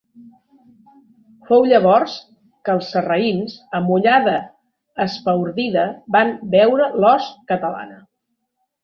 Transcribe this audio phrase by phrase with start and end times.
[1.49, 2.15] Fou llavors
[2.69, 4.33] que els sarraïns, amb ullada
[5.05, 5.85] espaordida,
[6.17, 8.01] van veure l’host catalana.